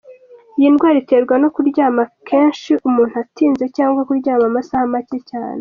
[0.57, 5.49] Iyi ndwara iterwa no kuryama kenshi umuntu atinze cyangwa kuryama amasaha macye cyane.